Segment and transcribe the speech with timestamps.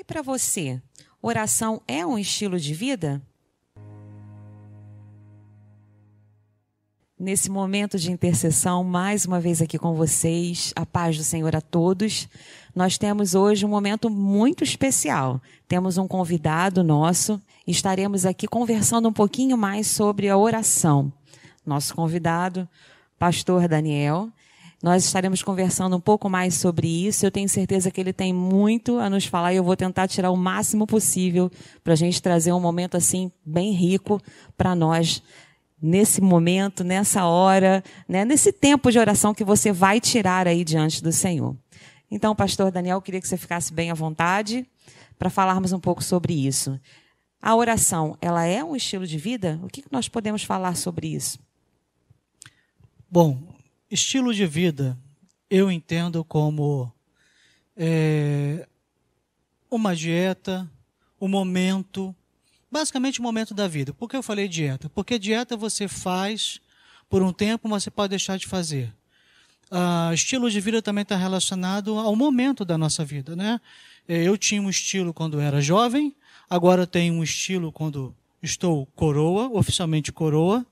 [0.00, 0.80] E para você,
[1.20, 3.20] oração é um estilo de vida?
[7.18, 11.60] Nesse momento de intercessão, mais uma vez aqui com vocês, a paz do Senhor a
[11.60, 12.30] todos.
[12.74, 15.38] Nós temos hoje um momento muito especial.
[15.68, 21.12] Temos um convidado nosso e estaremos aqui conversando um pouquinho mais sobre a oração.
[21.66, 22.66] Nosso convidado,
[23.18, 24.30] pastor Daniel,
[24.82, 27.26] nós estaremos conversando um pouco mais sobre isso.
[27.26, 30.30] Eu tenho certeza que ele tem muito a nos falar e eu vou tentar tirar
[30.30, 31.50] o máximo possível
[31.84, 34.20] para a gente trazer um momento assim bem rico
[34.56, 35.22] para nós
[35.82, 41.02] nesse momento, nessa hora, né, nesse tempo de oração que você vai tirar aí diante
[41.02, 41.56] do Senhor.
[42.10, 44.66] Então, pastor Daniel, queria que você ficasse bem à vontade
[45.18, 46.78] para falarmos um pouco sobre isso.
[47.40, 49.58] A oração, ela é um estilo de vida?
[49.62, 51.38] O que nós podemos falar sobre isso?
[53.10, 53.38] Bom,
[53.90, 54.96] Estilo de vida
[55.50, 56.92] eu entendo como
[57.76, 58.68] é,
[59.68, 60.70] uma dieta,
[61.20, 62.14] um momento,
[62.70, 63.92] basicamente o um momento da vida.
[63.92, 64.88] Por que eu falei dieta?
[64.90, 66.60] Porque dieta você faz
[67.08, 68.94] por um tempo, mas você pode deixar de fazer.
[69.68, 73.60] Ah, estilo de vida também está relacionado ao momento da nossa vida, né?
[74.06, 76.14] É, eu tinha um estilo quando era jovem,
[76.48, 80.64] agora tenho um estilo quando estou coroa, oficialmente coroa,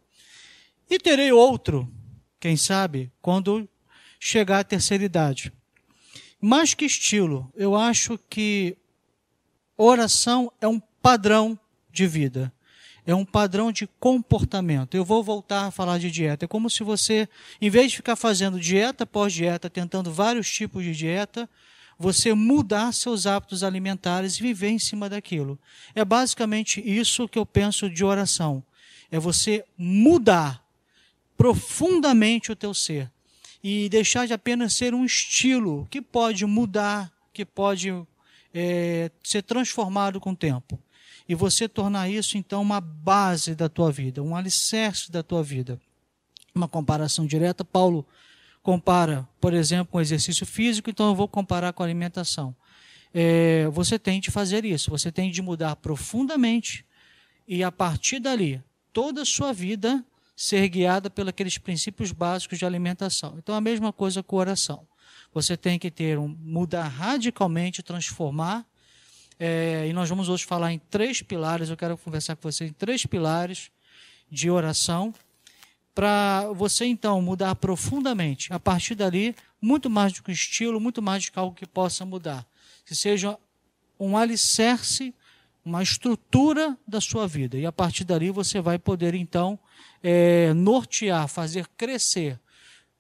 [0.89, 1.93] e terei outro
[2.41, 3.69] quem sabe, quando
[4.19, 5.53] chegar à terceira idade.
[6.41, 8.77] Mais que estilo, eu acho que
[9.77, 11.59] oração é um padrão
[11.91, 12.53] de vida.
[13.05, 14.95] É um padrão de comportamento.
[14.95, 16.45] Eu vou voltar a falar de dieta.
[16.45, 17.27] É como se você,
[17.61, 21.49] em vez de ficar fazendo dieta após dieta, tentando vários tipos de dieta,
[21.99, 25.59] você mudar seus hábitos alimentares e viver em cima daquilo.
[25.95, 28.63] É basicamente isso que eu penso de oração.
[29.11, 30.63] É você mudar
[31.39, 33.11] profundamente o teu ser
[33.63, 37.91] e deixar de apenas ser um estilo que pode mudar, que pode
[38.53, 40.79] é, ser transformado com o tempo.
[41.29, 45.81] E você tornar isso, então, uma base da tua vida, um alicerce da tua vida.
[46.55, 48.05] Uma comparação direta, Paulo
[48.63, 52.55] compara, por exemplo, com exercício físico, então eu vou comparar com a alimentação.
[53.15, 56.85] É, você tem de fazer isso, você tem de mudar profundamente
[57.47, 58.63] e a partir dali,
[58.93, 60.05] toda a sua vida
[60.39, 63.35] ser guiada pelos princípios básicos de alimentação.
[63.39, 64.87] Então, a mesma coisa com o oração.
[65.35, 68.65] Você tem que ter um mudar radicalmente, transformar.
[69.37, 71.71] É, e nós vamos hoje falar em três pilares.
[71.71, 73.73] Eu quero conversar com você em três pilares
[74.31, 75.13] de oração
[75.93, 78.53] para você então mudar profundamente.
[78.53, 82.07] A partir dali, muito mais do que estilo, muito mais do que algo que possa
[82.07, 82.47] mudar.
[82.87, 83.37] Que seja
[83.99, 85.13] um alicerce,
[85.65, 87.59] uma estrutura da sua vida.
[87.59, 89.59] E a partir dali você vai poder então
[90.03, 92.39] é, nortear, fazer crescer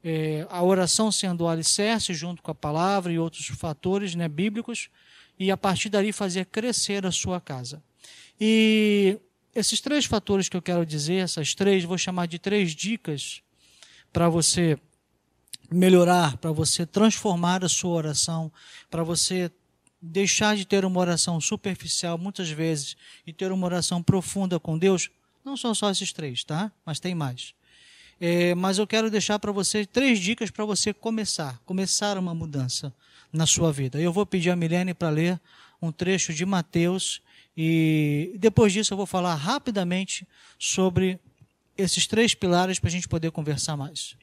[0.03, 4.89] é, a oração sendo o alicerce junto com a palavra e outros fatores né, bíblicos,
[5.39, 7.83] e a partir dali fazer crescer a sua casa.
[8.41, 9.19] E
[9.55, 13.43] esses três fatores que eu quero dizer, essas três, vou chamar de três dicas
[14.13, 14.79] para você
[15.71, 18.51] melhorar, para você transformar a sua oração,
[18.91, 19.51] para você
[20.01, 25.11] deixar de ter uma oração superficial muitas vezes e ter uma oração profunda com Deus,
[25.49, 26.71] não são só esses três, tá?
[26.85, 27.55] Mas tem mais.
[28.21, 32.93] É, mas eu quero deixar para você três dicas para você começar, começar uma mudança
[33.33, 34.01] na sua vida.
[34.01, 35.41] Eu vou pedir a Milene para ler
[35.81, 37.23] um trecho de Mateus
[37.57, 40.27] e depois disso eu vou falar rapidamente
[40.59, 41.19] sobre
[41.77, 44.17] esses três pilares para a gente poder conversar mais.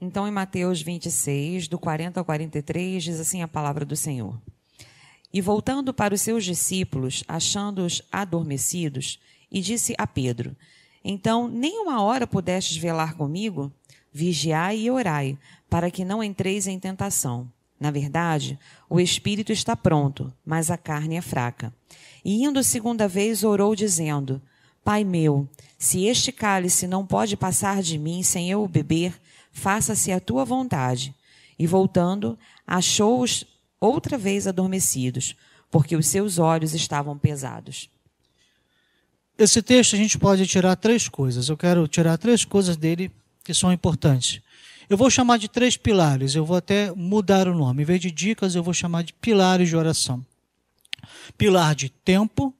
[0.00, 4.40] Então, em Mateus 26, do 40 ao 43, diz assim a palavra do Senhor.
[5.32, 9.18] E voltando para os seus discípulos, achando-os adormecidos,
[9.50, 10.56] e disse a Pedro:
[11.04, 13.72] Então, nem uma hora pudestes velar comigo?
[14.12, 15.38] Vigiai e orai,
[15.68, 17.50] para que não entreis em tentação.
[17.78, 18.58] Na verdade,
[18.90, 21.72] o espírito está pronto, mas a carne é fraca.
[22.24, 24.42] E indo segunda vez, orou, dizendo:
[24.82, 25.48] Pai meu,
[25.78, 29.20] se este cálice não pode passar de mim sem eu o beber,
[29.52, 31.14] faça-se a tua vontade.
[31.58, 33.44] E voltando, achou-os
[33.80, 35.36] outra vez adormecidos,
[35.70, 37.90] porque os seus olhos estavam pesados.
[39.38, 41.48] Esse texto a gente pode tirar três coisas.
[41.48, 43.10] Eu quero tirar três coisas dele
[43.44, 44.42] que são importantes.
[44.90, 47.82] Eu vou chamar de três pilares, eu vou até mudar o nome.
[47.82, 50.26] Em vez de dicas, eu vou chamar de pilares de oração.
[51.36, 52.52] Pilar de tempo,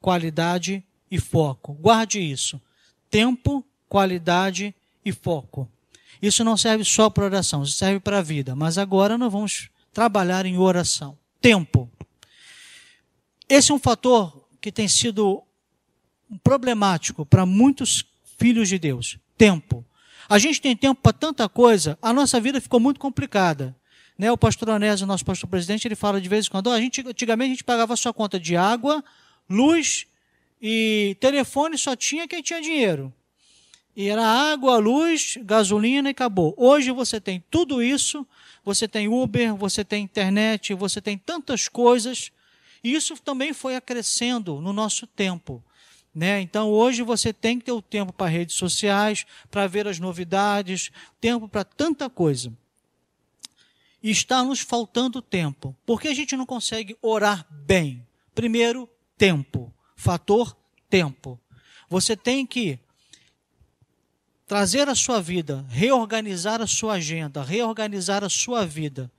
[0.00, 1.72] qualidade e foco.
[1.74, 2.60] Guarde isso.
[3.08, 4.74] Tempo, qualidade
[5.04, 5.70] e foco.
[6.20, 8.54] Isso não serve só para oração, isso serve para a vida.
[8.54, 11.16] Mas agora nós vamos trabalhar em oração.
[11.40, 11.90] Tempo.
[13.48, 15.45] Esse é um fator que tem sido
[16.42, 18.04] problemático para muitos
[18.38, 19.84] filhos de Deus: tempo.
[20.28, 23.76] A gente tem tempo para tanta coisa, a nossa vida ficou muito complicada.
[24.18, 27.06] Né, o pastor Onésio, nosso pastor presidente, ele fala de vez em quando, a gente,
[27.06, 29.04] antigamente a gente pagava sua conta de água,
[29.48, 30.06] luz
[30.60, 33.12] e telefone só tinha quem tinha dinheiro.
[33.94, 36.54] E era água, luz, gasolina e acabou.
[36.56, 38.26] Hoje você tem tudo isso,
[38.64, 42.32] você tem Uber, você tem internet, você tem tantas coisas,
[42.82, 45.62] e isso também foi acrescendo no nosso tempo.
[46.16, 46.40] Né?
[46.40, 50.90] Então hoje você tem que ter o tempo para redes sociais, para ver as novidades,
[51.20, 52.50] tempo para tanta coisa.
[54.02, 55.76] E está nos faltando tempo.
[55.84, 58.02] Por que a gente não consegue orar bem?
[58.34, 59.70] Primeiro, tempo.
[59.94, 60.56] Fator
[60.88, 61.38] tempo.
[61.86, 62.78] Você tem que
[64.46, 69.12] trazer a sua vida, reorganizar a sua agenda, reorganizar a sua vida,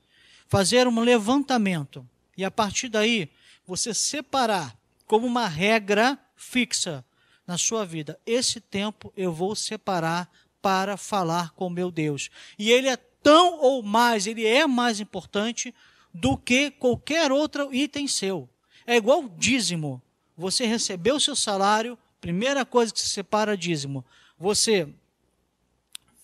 [0.48, 2.04] fazer um levantamento
[2.36, 3.30] e a partir daí
[3.64, 7.04] você separar como uma regra fixa
[7.46, 8.18] na sua vida.
[8.24, 10.30] Esse tempo eu vou separar
[10.62, 12.30] para falar com meu Deus.
[12.58, 15.74] E ele é tão ou mais, ele é mais importante
[16.14, 18.48] do que qualquer outro item seu.
[18.86, 20.00] É igual dízimo.
[20.36, 24.04] Você recebeu seu salário, primeira coisa que se separa dízimo.
[24.38, 24.88] Você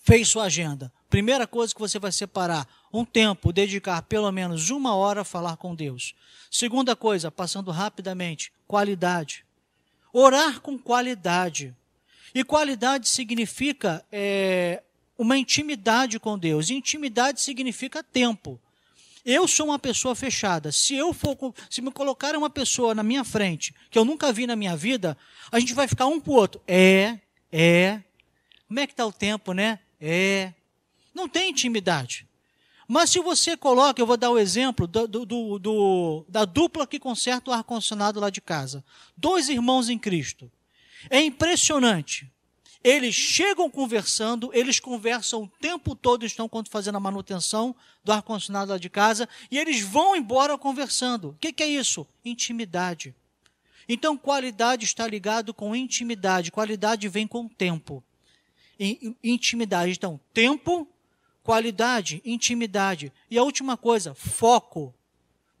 [0.03, 0.91] fez sua agenda.
[1.09, 5.57] Primeira coisa que você vai separar, um tempo, dedicar pelo menos uma hora a falar
[5.57, 6.13] com Deus.
[6.51, 9.44] Segunda coisa, passando rapidamente, qualidade.
[10.17, 11.75] Orar com qualidade.
[12.33, 14.81] E qualidade significa é,
[15.17, 16.69] uma intimidade com Deus.
[16.69, 18.57] intimidade significa tempo.
[19.25, 20.71] Eu sou uma pessoa fechada.
[20.71, 21.37] Se eu for,
[21.69, 25.17] se me colocar uma pessoa na minha frente que eu nunca vi na minha vida,
[25.51, 26.61] a gente vai ficar um pro outro.
[26.65, 27.19] É,
[27.51, 27.99] é.
[28.69, 29.79] Como é que está o tempo, né?
[29.99, 30.53] É.
[31.13, 32.25] Não tem intimidade.
[32.87, 36.99] Mas se você coloca, eu vou dar o exemplo do, do, do, da dupla que
[36.99, 38.83] conserta o ar-condicionado lá de casa.
[39.17, 40.51] Dois irmãos em Cristo.
[41.09, 42.31] É impressionante.
[42.83, 48.77] Eles chegam conversando, eles conversam o tempo todo, estão fazendo a manutenção do ar-condicionado lá
[48.77, 51.29] de casa, e eles vão embora conversando.
[51.29, 52.05] O que, que é isso?
[52.23, 53.15] Intimidade.
[53.89, 56.51] Então, qualidade está ligado com intimidade.
[56.51, 58.03] Qualidade vem com tempo.
[59.23, 59.93] Intimidade.
[59.93, 60.87] Então, tempo
[61.45, 63.13] qualidade, intimidade.
[63.29, 64.91] E a última coisa, foco.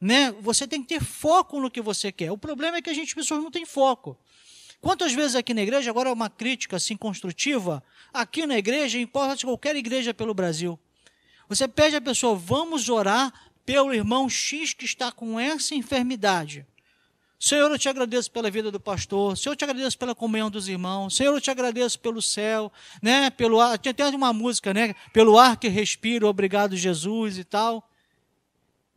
[0.01, 0.31] Né?
[0.41, 2.31] Você tem que ter foco no que você quer.
[2.31, 4.17] O problema é que a gente, pessoas não tem foco.
[4.81, 9.45] Quantas vezes aqui na igreja, agora é uma crítica assim construtiva, aqui na igreja, importa
[9.45, 10.77] qualquer igreja pelo Brasil.
[11.47, 13.31] Você pede à pessoa, vamos orar
[13.63, 16.65] pelo irmão X que está com essa enfermidade.
[17.45, 19.37] Senhor, eu te agradeço pela vida do pastor.
[19.37, 21.15] Senhor, eu te agradeço pela comunhão dos irmãos.
[21.15, 23.29] Senhor, eu te agradeço pelo céu, né?
[23.29, 23.73] Pelo ar.
[23.75, 24.95] Até uma música, né?
[25.13, 27.87] Pelo ar que respiro, obrigado Jesus e tal.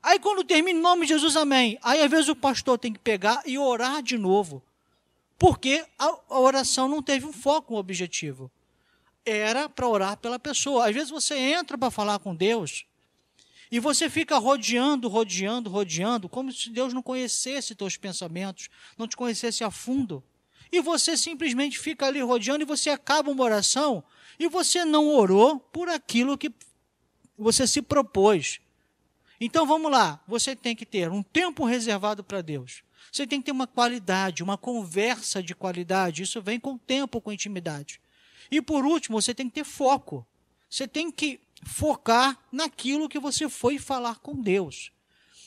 [0.02, 1.78] Aí quando termina, em nome de Jesus, amém.
[1.82, 4.62] Aí às vezes o pastor tem que pegar e orar de novo.
[5.38, 8.50] Porque a oração não teve um foco, um objetivo.
[9.26, 10.88] Era para orar pela pessoa.
[10.88, 12.86] Às vezes você entra para falar com Deus
[13.70, 19.16] e você fica rodeando, rodeando, rodeando, como se Deus não conhecesse teus pensamentos, não te
[19.16, 20.22] conhecesse a fundo.
[20.70, 24.02] E você simplesmente fica ali rodeando e você acaba uma oração
[24.38, 26.52] e você não orou por aquilo que
[27.36, 28.60] você se propôs.
[29.40, 32.82] Então vamos lá, você tem que ter um tempo reservado para Deus.
[33.10, 36.22] Você tem que ter uma qualidade, uma conversa de qualidade.
[36.22, 38.00] Isso vem com tempo, com intimidade.
[38.50, 40.26] E por último, você tem que ter foco.
[40.68, 44.92] Você tem que focar naquilo que você foi falar com Deus.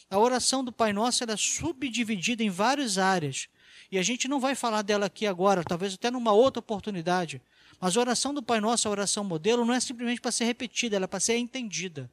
[0.09, 3.47] A oração do Pai Nosso é subdividida em várias áreas.
[3.91, 7.41] E a gente não vai falar dela aqui agora, talvez até numa outra oportunidade.
[7.79, 10.95] Mas a oração do Pai Nosso, a oração modelo, não é simplesmente para ser repetida,
[10.95, 12.09] ela é para ser entendida.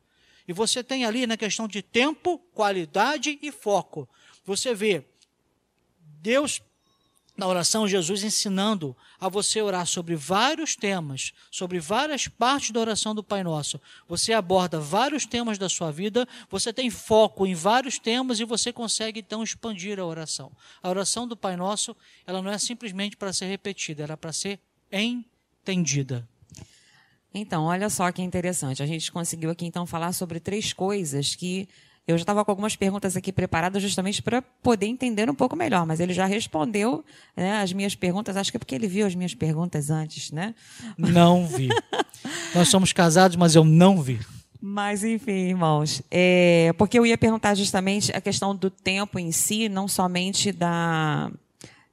[0.46, 4.08] E você tem ali na questão de tempo, qualidade e foco.
[4.44, 5.04] Você vê
[6.00, 6.62] Deus
[7.38, 13.14] na oração, Jesus ensinando a você orar sobre vários temas, sobre várias partes da oração
[13.14, 13.80] do Pai Nosso.
[14.08, 18.72] Você aborda vários temas da sua vida, você tem foco em vários temas e você
[18.72, 20.50] consegue então expandir a oração.
[20.82, 24.32] A oração do Pai Nosso, ela não é simplesmente para ser repetida, ela é para
[24.32, 24.58] ser
[24.90, 26.28] entendida.
[27.32, 28.82] Então, olha só que interessante.
[28.82, 31.68] A gente conseguiu aqui então falar sobre três coisas que
[32.08, 35.84] eu já estava com algumas perguntas aqui preparadas justamente para poder entender um pouco melhor,
[35.84, 37.04] mas ele já respondeu
[37.36, 38.34] né, as minhas perguntas.
[38.34, 40.54] Acho que é porque ele viu as minhas perguntas antes, né?
[40.96, 41.68] Não vi.
[42.54, 44.18] Nós somos casados, mas eu não vi.
[44.60, 49.68] Mas, enfim, irmãos, é, porque eu ia perguntar justamente a questão do tempo em si,
[49.68, 51.30] não somente da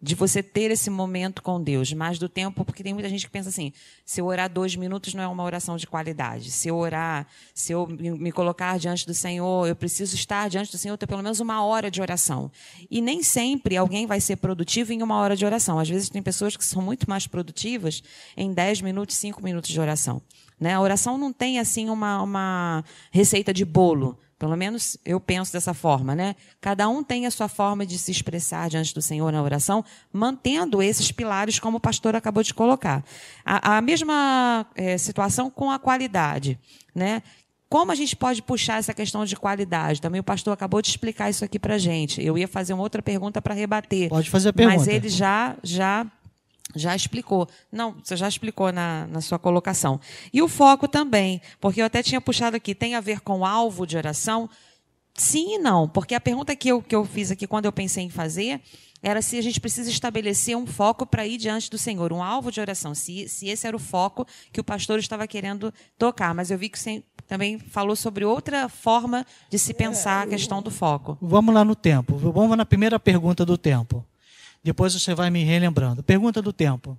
[0.01, 3.31] de você ter esse momento com Deus, mais do tempo, porque tem muita gente que
[3.31, 3.73] pensa assim:
[4.05, 6.51] se eu orar dois minutos não é uma oração de qualidade.
[6.51, 10.77] Se eu orar, se eu me colocar diante do Senhor, eu preciso estar diante do
[10.77, 12.51] Senhor ter pelo menos uma hora de oração.
[12.89, 15.79] E nem sempre alguém vai ser produtivo em uma hora de oração.
[15.79, 18.03] Às vezes tem pessoas que são muito mais produtivas
[18.35, 20.21] em dez minutos, cinco minutos de oração.
[20.59, 20.73] Né?
[20.73, 24.17] A oração não tem assim uma, uma receita de bolo.
[24.37, 26.35] Pelo menos eu penso dessa forma, né?
[26.59, 30.83] Cada um tem a sua forma de se expressar diante do Senhor na oração, mantendo
[30.83, 33.03] esses pilares como o pastor acabou de colocar.
[33.45, 36.59] A, a mesma é, situação com a qualidade,
[36.93, 37.21] né?
[37.69, 39.99] Como a gente pode puxar essa questão de qualidade?
[39.99, 42.23] Também o pastor acabou de explicar isso aqui para gente.
[42.23, 44.09] Eu ia fazer uma outra pergunta para rebater.
[44.09, 44.77] Pode fazer a pergunta.
[44.77, 46.05] Mas ele já já
[46.75, 47.47] já explicou.
[47.71, 49.99] Não, você já explicou na, na sua colocação.
[50.33, 53.85] E o foco também, porque eu até tinha puxado aqui, tem a ver com alvo
[53.87, 54.49] de oração?
[55.17, 58.03] Sim e não, porque a pergunta que eu, que eu fiz aqui quando eu pensei
[58.03, 58.61] em fazer
[59.01, 62.51] era se a gente precisa estabelecer um foco para ir diante do Senhor, um alvo
[62.51, 66.33] de oração, se, se esse era o foco que o pastor estava querendo tocar.
[66.33, 70.61] Mas eu vi que você também falou sobre outra forma de se pensar a questão
[70.61, 71.17] do foco.
[71.21, 72.17] Vamos lá no tempo.
[72.17, 74.04] Vamos na primeira pergunta do tempo.
[74.65, 76.01] Depois você vai me relembrando.
[76.01, 76.97] Pergunta do tempo.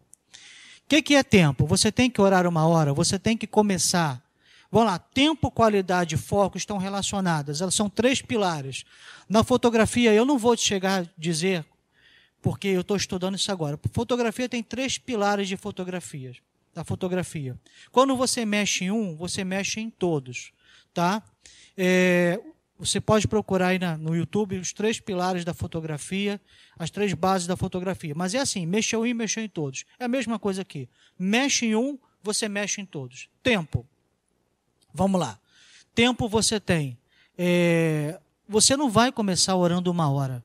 [0.85, 1.67] O que, que é tempo?
[1.67, 4.23] Você tem que orar uma hora, você tem que começar.
[4.71, 7.61] Vamos lá, tempo, qualidade e foco estão relacionadas.
[7.61, 8.85] Elas são três pilares.
[9.29, 11.67] Na fotografia, eu não vou te chegar a dizer,
[12.41, 13.77] porque eu estou estudando isso agora.
[13.91, 16.37] Fotografia tem três pilares de fotografias.
[16.73, 17.59] Da fotografia.
[17.91, 20.53] Quando você mexe em um, você mexe em todos.
[20.95, 21.21] Tá?
[21.77, 22.39] É,
[22.79, 26.41] você pode procurar aí na, no YouTube os três pilares da fotografia,
[26.79, 28.15] as três bases da fotografia.
[28.15, 29.85] Mas é assim, mexeu em, mexeu em todos.
[29.99, 30.89] É a mesma coisa aqui.
[31.19, 33.29] Mexe em um, você mexe em todos.
[33.43, 33.87] Tempo.
[34.93, 35.39] Vamos lá.
[35.95, 36.99] Tempo você tem.
[37.39, 40.45] É, você não vai começar orando uma hora.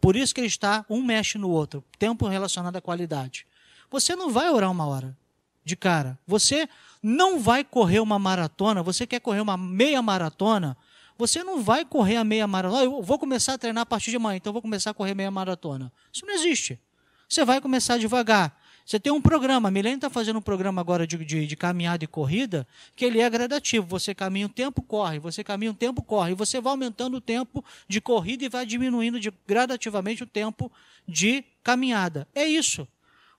[0.00, 1.84] Por isso que ele está, um mexe no outro.
[1.98, 3.46] Tempo relacionado à qualidade.
[3.90, 5.16] Você não vai orar uma hora
[5.64, 6.18] de cara.
[6.26, 6.68] Você
[7.00, 8.82] não vai correr uma maratona.
[8.82, 10.76] Você quer correr uma meia maratona
[11.18, 12.84] você não vai correr a meia maratona.
[12.84, 15.30] Eu vou começar a treinar a partir de amanhã, então vou começar a correr meia
[15.30, 15.92] maratona.
[16.12, 16.80] Isso não existe.
[17.28, 18.56] Você vai começar devagar.
[18.86, 22.04] Você tem um programa, a Milene está fazendo um programa agora de, de, de, caminhada
[22.04, 23.86] e corrida, que ele é gradativo.
[23.88, 25.18] Você caminha um tempo, corre.
[25.18, 26.30] Você caminha um tempo, corre.
[26.30, 30.72] E você vai aumentando o tempo de corrida e vai diminuindo de, gradativamente o tempo
[31.06, 32.26] de caminhada.
[32.34, 32.88] É isso.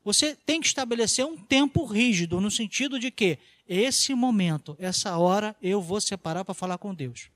[0.03, 5.55] Você tem que estabelecer um tempo rígido, no sentido de que esse momento, essa hora,
[5.61, 7.29] eu vou separar para falar com Deus.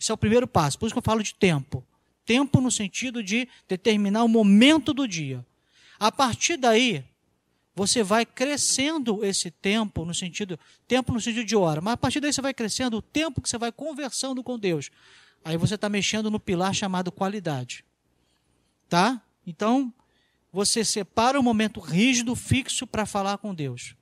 [0.00, 0.78] Esse é o primeiro passo.
[0.78, 1.84] Por isso que eu falo de tempo.
[2.24, 5.44] Tempo no sentido de determinar o momento do dia.
[5.98, 7.04] A partir daí,
[7.74, 12.20] você vai crescendo esse tempo no sentido tempo no sentido de hora, mas a partir
[12.20, 14.90] daí você vai crescendo o tempo que você vai conversando com Deus.
[15.44, 17.84] Aí você está mexendo no pilar chamado qualidade,
[18.88, 19.20] tá?
[19.46, 19.92] Então
[20.52, 23.94] você separa o um momento rígido, fixo para falar com Deus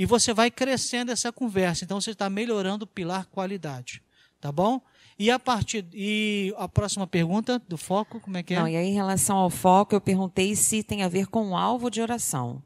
[0.00, 1.84] e você vai crescendo essa conversa.
[1.84, 4.02] Então você está melhorando o pilar qualidade,
[4.40, 4.80] tá bom?
[5.20, 8.58] E a partir e a próxima pergunta do foco, como é que é?
[8.58, 11.54] Não, e aí em relação ao foco, eu perguntei se tem a ver com o
[11.54, 12.62] alvo de oração.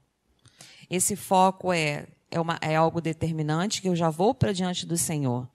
[0.89, 4.97] Esse foco é é, uma, é algo determinante que eu já vou para diante do
[4.97, 5.51] Senhor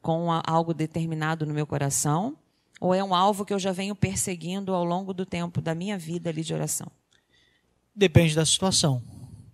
[0.00, 2.38] com algo determinado no meu coração,
[2.80, 5.98] ou é um alvo que eu já venho perseguindo ao longo do tempo da minha
[5.98, 6.86] vida ali de oração?
[7.92, 9.02] Depende da situação.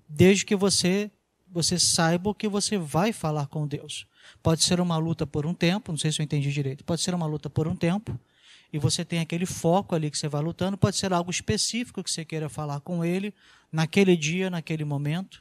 [0.06, 1.10] Desde que você
[1.50, 4.06] você saiba o que você vai falar com Deus.
[4.42, 6.84] Pode ser uma luta por um tempo, não sei se eu entendi direito.
[6.84, 8.18] Pode ser uma luta por um tempo
[8.72, 10.76] e você tem aquele foco ali que você vai lutando.
[10.76, 13.34] Pode ser algo específico que você queira falar com ele
[13.70, 15.40] naquele dia, naquele momento.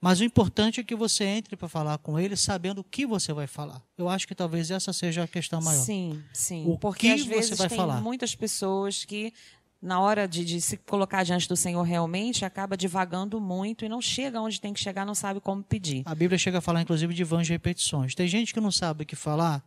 [0.00, 3.32] Mas o importante é que você entre para falar com ele sabendo o que você
[3.32, 3.80] vai falar.
[3.96, 5.82] Eu acho que talvez essa seja a questão maior.
[5.82, 6.64] Sim, sim.
[6.66, 8.00] O Porque que às vezes você vai tem falar?
[8.00, 9.32] muitas pessoas que
[9.80, 14.00] na hora de, de, se colocar diante do Senhor realmente, acaba divagando muito e não
[14.00, 16.02] chega onde tem que chegar, não sabe como pedir.
[16.06, 18.14] A Bíblia chega a falar, inclusive, de vãs repetições.
[18.14, 19.62] Tem gente que não sabe o que falar,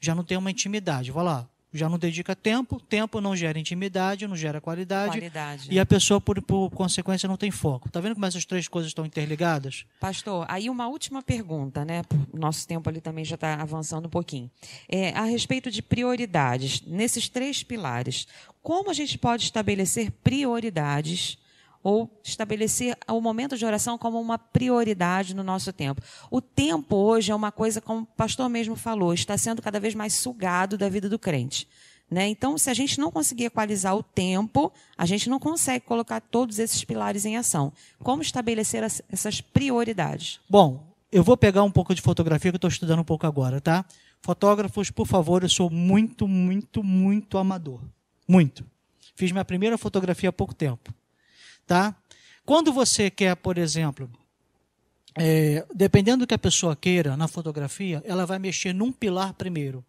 [0.00, 1.12] já não tem uma intimidade.
[1.12, 5.68] Vai lá, já não dedica tempo, tempo não gera intimidade, não gera qualidade, qualidade.
[5.70, 7.88] e a pessoa, por, por consequência, não tem foco.
[7.88, 9.84] Está vendo como essas três coisas estão interligadas?
[9.98, 12.02] Pastor, aí uma última pergunta, né?
[12.32, 14.50] Nosso tempo ali também já está avançando um pouquinho.
[14.88, 18.26] É, a respeito de prioridades, nesses três pilares,
[18.62, 21.38] como a gente pode estabelecer prioridades
[21.84, 26.00] ou estabelecer o momento de oração como uma prioridade no nosso tempo.
[26.30, 29.94] O tempo hoje é uma coisa, como o pastor mesmo falou, está sendo cada vez
[29.94, 31.68] mais sugado da vida do crente.
[32.10, 32.28] Né?
[32.28, 36.58] Então, se a gente não conseguir equalizar o tempo, a gente não consegue colocar todos
[36.58, 37.70] esses pilares em ação.
[38.02, 40.40] Como estabelecer as, essas prioridades?
[40.48, 43.60] Bom, eu vou pegar um pouco de fotografia que eu estou estudando um pouco agora,
[43.60, 43.84] tá?
[44.22, 47.80] Fotógrafos, por favor, eu sou muito, muito, muito amador.
[48.26, 48.64] Muito.
[49.14, 50.94] Fiz minha primeira fotografia há pouco tempo.
[51.66, 51.96] Tá?
[52.44, 54.10] Quando você quer, por exemplo,
[55.16, 59.84] é, dependendo do que a pessoa queira na fotografia, ela vai mexer num pilar primeiro.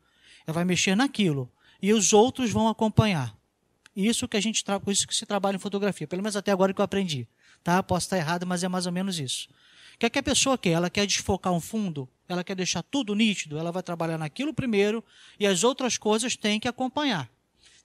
[0.46, 1.52] Ela vai mexer naquilo.
[1.82, 3.36] E os outros vão acompanhar.
[3.96, 6.74] Isso que a gente por isso que se trabalha em fotografia, pelo menos até agora
[6.74, 7.28] que eu aprendi.
[7.64, 7.82] Tá?
[7.82, 9.48] Posso estar errado, mas é mais ou menos isso.
[9.96, 10.72] O que, é que a pessoa quer?
[10.72, 15.04] Ela quer desfocar um fundo, ela quer deixar tudo nítido, ela vai trabalhar naquilo primeiro
[15.40, 17.30] e as outras coisas têm que acompanhar,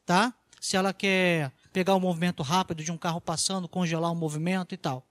[0.05, 0.35] tá?
[0.61, 4.79] Se ela quer pegar o movimento rápido de um carro passando, congelar o movimento e
[4.79, 5.07] tal.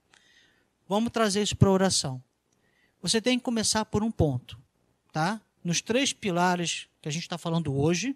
[0.87, 2.21] Vamos trazer isso para a oração.
[3.01, 4.59] Você tem que começar por um ponto,
[5.11, 5.39] tá?
[5.63, 8.15] Nos três pilares que a gente está falando hoje,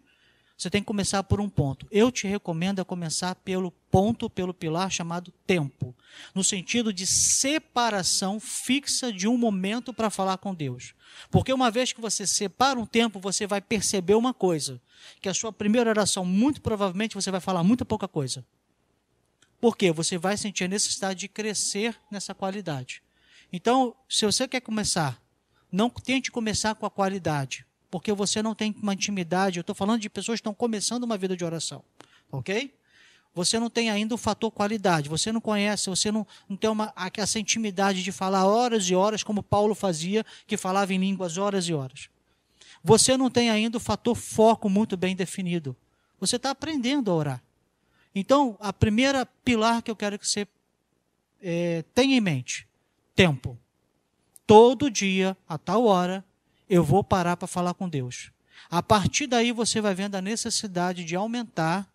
[0.58, 1.88] você tem que começar por um ponto.
[1.92, 5.96] Eu te recomendo a começar pelo ponto, pelo pilar chamado tempo,
[6.34, 10.94] no sentido de separação fixa de um momento para falar com Deus.
[11.32, 14.82] Porque uma vez que você separa um tempo, você vai perceber uma coisa,
[15.20, 18.46] que a sua primeira oração, muito provavelmente, você vai falar muito pouca coisa.
[19.60, 19.92] Por quê?
[19.92, 23.02] Você vai sentir a necessidade de crescer nessa qualidade.
[23.52, 25.22] Então, se você quer começar,
[25.72, 29.60] não tente começar com a qualidade porque você não tem uma intimidade.
[29.60, 31.84] Eu estou falando de pessoas que estão começando uma vida de oração,
[32.32, 32.74] ok?
[33.36, 36.92] Você não tem ainda o fator qualidade, você não conhece, você não, não tem uma,
[37.16, 41.70] essa intimidade de falar horas e horas, como Paulo fazia, que falava em línguas horas
[41.70, 42.10] e horas.
[42.84, 45.78] Você não tem ainda o fator foco muito bem definido.
[46.20, 47.44] Você está aprendendo a orar.
[48.16, 50.48] Então, a primeira pilar que eu quero que você
[51.44, 52.68] é, tenha em mente:
[53.16, 53.56] tempo.
[54.48, 56.26] Todo dia, a tal hora,
[56.70, 58.32] eu vou parar para falar com Deus.
[58.70, 61.88] A partir daí você vai vendo a necessidade de aumentar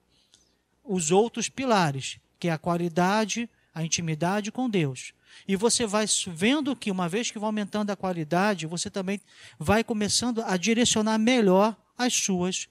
[0.85, 5.13] os outros pilares, que é a qualidade, a intimidade com Deus.
[5.47, 9.21] E você vai vendo que, uma vez que vai aumentando a qualidade, você também
[9.59, 12.69] vai começando a direcionar melhor as suas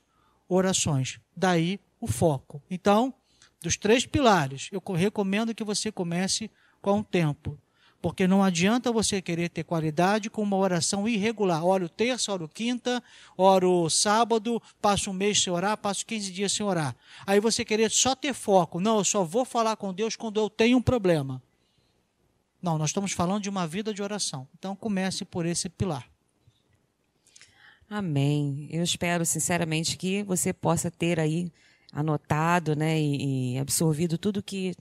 [0.47, 1.19] orações.
[1.35, 2.61] Daí o foco.
[2.69, 3.13] Então,
[3.61, 6.49] dos três pilares, eu recomendo que você comece
[6.81, 7.57] com o tempo.
[8.01, 11.65] Porque não adianta você querer ter qualidade com uma oração irregular.
[11.65, 13.03] Oro terça, oro quinta,
[13.35, 16.95] oro sábado, passo um mês sem orar, passo 15 dias sem orar.
[17.25, 18.79] Aí você querer só ter foco.
[18.79, 21.41] Não, eu só vou falar com Deus quando eu tenho um problema.
[22.61, 24.47] Não, nós estamos falando de uma vida de oração.
[24.57, 26.07] Então comece por esse pilar.
[27.89, 28.67] Amém.
[28.69, 31.51] Eu espero sinceramente que você possa ter aí
[31.91, 34.75] anotado, né, e, e absorvido tudo que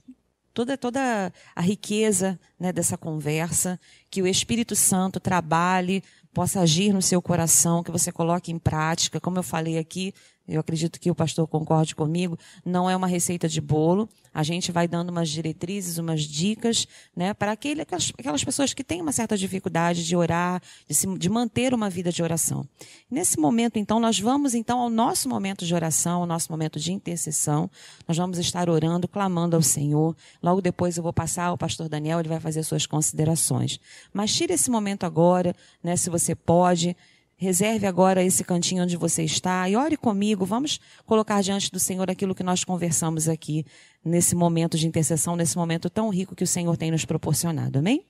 [0.57, 7.01] toda, toda a riqueza né, dessa conversa, que o Espírito Santo trabalhe, possa agir no
[7.01, 9.19] seu coração, que você coloque em prática.
[9.19, 10.13] Como eu falei aqui,
[10.47, 14.07] eu acredito que o pastor concorde comigo, não é uma receita de bolo.
[14.33, 19.01] A gente vai dando umas diretrizes, umas dicas, né, para aquele, aquelas pessoas que têm
[19.01, 22.65] uma certa dificuldade de orar, de, se, de manter uma vida de oração.
[23.11, 26.93] Nesse momento, então, nós vamos então ao nosso momento de oração, ao nosso momento de
[26.93, 27.69] intercessão.
[28.07, 30.15] Nós vamos estar orando, clamando ao Senhor.
[30.41, 33.79] Logo depois eu vou passar ao pastor Daniel, ele vai fazer suas considerações.
[34.13, 36.95] Mas tire esse momento agora, né, se você pode.
[37.39, 40.43] Reserve agora esse cantinho onde você está e ore comigo.
[40.43, 43.63] Vamos colocar diante do Senhor aquilo que nós conversamos aqui
[44.03, 47.77] nesse momento de intercessão, nesse momento tão rico que o Senhor tem nos proporcionado.
[47.77, 48.03] Amém?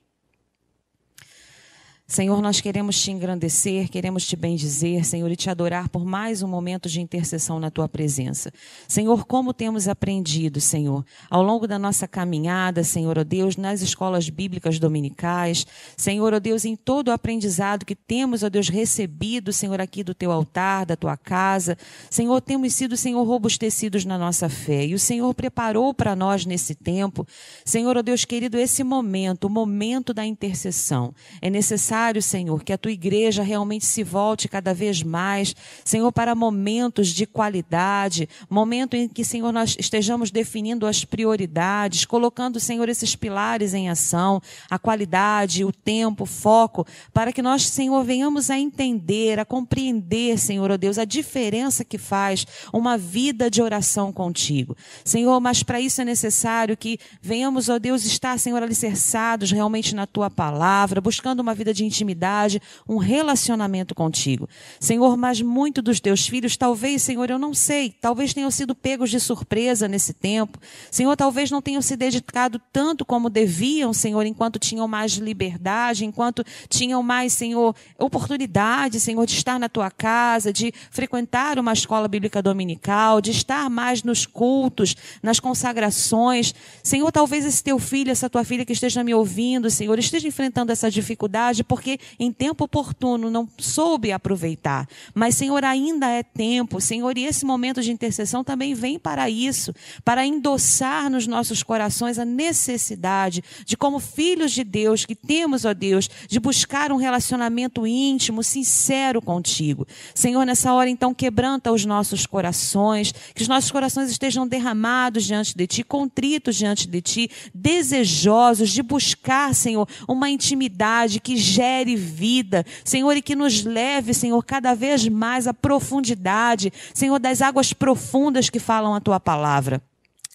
[2.10, 6.48] Senhor, nós queremos te engrandecer, queremos te bendizer, Senhor, e te adorar por mais um
[6.48, 8.50] momento de intercessão na tua presença.
[8.88, 14.30] Senhor, como temos aprendido, Senhor, ao longo da nossa caminhada, Senhor, ó Deus, nas escolas
[14.30, 15.68] bíblicas dominicais,
[15.98, 20.16] Senhor, ó Deus, em todo o aprendizado que temos, ó Deus, recebido, Senhor, aqui do
[20.16, 21.78] teu altar, da tua casa,
[22.10, 24.86] Senhor, temos sido, Senhor, robustecidos na nossa fé.
[24.86, 27.28] E o Senhor preparou para nós nesse tempo,
[27.66, 31.14] Senhor, ó Deus querido, esse momento, o momento da intercessão.
[31.42, 36.12] É necessário necessário, Senhor, que a tua igreja realmente se volte cada vez mais, Senhor,
[36.12, 42.88] para momentos de qualidade, momento em que, Senhor, nós estejamos definindo as prioridades, colocando, Senhor,
[42.88, 48.50] esses pilares em ação, a qualidade, o tempo, o foco, para que nós, Senhor, venhamos
[48.52, 54.14] a entender, a compreender, Senhor, oh Deus, a diferença que faz uma vida de oração
[54.14, 54.78] contigo.
[55.04, 59.96] Senhor, mas para isso é necessário que venhamos, ó oh Deus, estar, Senhor, alicerçados realmente
[59.96, 64.48] na tua palavra, buscando uma vida de intimidade, um relacionamento contigo.
[64.80, 69.10] Senhor, mas muito dos teus filhos, talvez, Senhor, eu não sei, talvez tenham sido pegos
[69.10, 70.60] de surpresa nesse tempo.
[70.92, 76.44] Senhor, talvez não tenham se dedicado tanto como deviam, Senhor, enquanto tinham mais liberdade, enquanto
[76.70, 82.42] tinham mais, Senhor, oportunidade, Senhor, de estar na tua casa, de frequentar uma escola bíblica
[82.42, 86.54] dominical, de estar mais nos cultos, nas consagrações.
[86.84, 90.72] Senhor, talvez esse teu filho, essa tua filha que esteja me ouvindo, Senhor, esteja enfrentando
[90.72, 91.77] essa dificuldade, porque
[92.20, 94.88] em tempo oportuno não soube aproveitar.
[95.14, 99.74] Mas, Senhor, ainda é tempo, Senhor, e esse momento de intercessão também vem para isso,
[100.04, 105.74] para endossar nos nossos corações a necessidade de, como filhos de Deus, que temos, ó
[105.74, 109.88] Deus, de buscar um relacionamento íntimo, sincero contigo.
[110.14, 115.56] Senhor, nessa hora, então, quebranta os nossos corações, que os nossos corações estejam derramados diante
[115.56, 121.96] de Ti, contritos diante de Ti, desejosos de buscar, Senhor, uma intimidade que gere gere
[121.96, 127.74] vida, Senhor, e que nos leve, Senhor, cada vez mais à profundidade, Senhor, das águas
[127.74, 129.82] profundas que falam a tua palavra.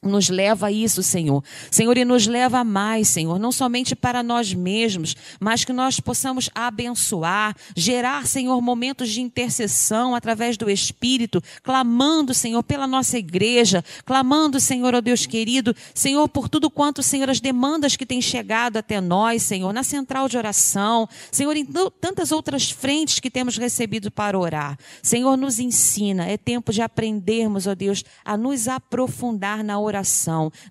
[0.05, 1.45] Nos leva a isso, Senhor.
[1.71, 6.01] Senhor, e nos leva a mais, Senhor, não somente para nós mesmos, mas que nós
[6.01, 13.85] possamos abençoar, gerar, Senhor, momentos de intercessão através do Espírito, clamando, Senhor, pela nossa igreja,
[14.05, 18.79] clamando, Senhor, ó Deus querido, Senhor, por tudo quanto, Senhor, as demandas que têm chegado
[18.79, 21.65] até nós, Senhor, na central de oração, Senhor, em
[22.01, 24.77] tantas outras frentes que temos recebido para orar.
[25.01, 29.92] Senhor, nos ensina, é tempo de aprendermos, ó Deus, a nos aprofundar na oração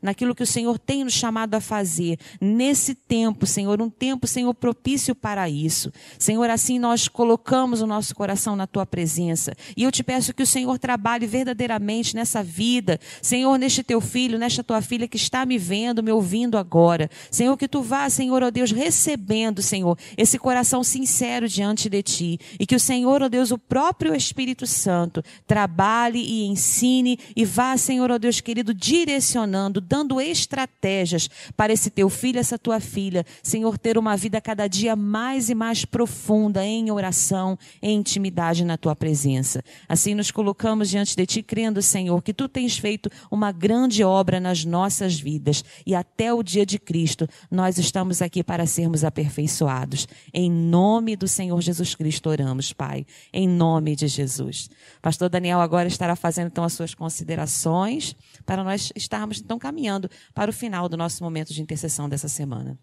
[0.01, 4.53] naquilo que o Senhor tem nos chamado a fazer, nesse tempo, Senhor, um tempo, Senhor,
[4.53, 5.91] propício para isso.
[6.17, 9.53] Senhor, assim nós colocamos o nosso coração na tua presença.
[9.75, 14.39] E eu te peço que o Senhor trabalhe verdadeiramente nessa vida, Senhor, neste teu filho,
[14.39, 17.09] nesta tua filha que está me vendo, me ouvindo agora.
[17.29, 22.39] Senhor, que tu vá, Senhor, ó Deus, recebendo, Senhor, esse coração sincero diante de ti.
[22.59, 27.77] E que o Senhor, ó Deus, o próprio Espírito Santo, trabalhe e ensine e vá,
[27.77, 33.25] Senhor, ó Deus querido, direcionando direcionando, dando estratégias para esse teu filho, essa tua filha,
[33.43, 38.77] Senhor, ter uma vida cada dia mais e mais profunda em oração, em intimidade na
[38.77, 39.63] tua presença.
[39.87, 44.39] Assim nos colocamos diante de ti, crendo, Senhor, que tu tens feito uma grande obra
[44.39, 50.07] nas nossas vidas e até o dia de Cristo nós estamos aqui para sermos aperfeiçoados.
[50.33, 53.05] Em nome do Senhor Jesus Cristo oramos, Pai.
[53.33, 54.69] Em nome de Jesus.
[55.01, 60.49] Pastor Daniel agora estará fazendo então as suas considerações para nós estarmos então caminhando para
[60.49, 62.77] o final do nosso momento de intercessão dessa semana.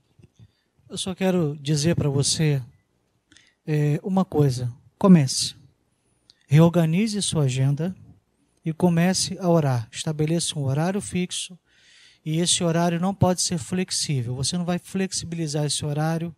[0.88, 2.62] Eu só quero dizer para você
[3.66, 5.54] é, uma coisa: comece,
[6.46, 7.94] reorganize sua agenda
[8.64, 9.88] e comece a orar.
[9.92, 11.58] Estabeleça um horário fixo
[12.24, 14.34] e esse horário não pode ser flexível.
[14.34, 16.34] Você não vai flexibilizar esse horário.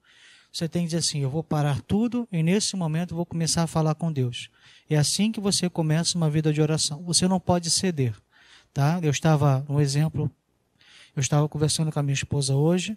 [0.52, 3.66] Você tem que dizer assim: eu vou parar tudo e nesse momento vou começar a
[3.66, 4.50] falar com Deus.
[4.88, 7.02] É assim que você começa uma vida de oração.
[7.04, 8.14] Você não pode ceder.
[8.72, 9.00] Tá?
[9.02, 10.30] Eu estava, um exemplo,
[11.14, 12.96] eu estava conversando com a minha esposa hoje,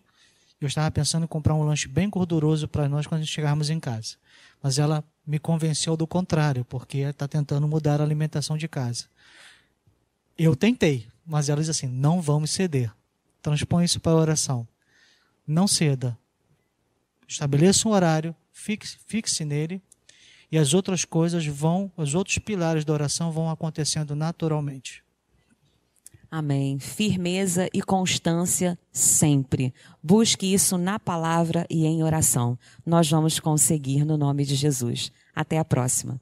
[0.61, 4.15] eu estava pensando em comprar um lanche bem gorduroso para nós quando chegarmos em casa.
[4.61, 9.05] Mas ela me convenceu do contrário, porque está tentando mudar a alimentação de casa.
[10.37, 12.91] Eu tentei, mas ela diz assim: não vamos ceder.
[13.41, 14.65] Transpõe isso para a oração.
[15.45, 16.17] Não ceda.
[17.27, 19.81] Estabeleça um horário, fixe, fixe nele,
[20.49, 25.02] e as outras coisas vão, os outros pilares da oração vão acontecendo naturalmente.
[26.35, 26.79] Amém.
[26.79, 29.71] Firmeza e constância sempre.
[30.01, 32.57] Busque isso na palavra e em oração.
[32.83, 35.11] Nós vamos conseguir no nome de Jesus.
[35.35, 36.19] Até a próxima.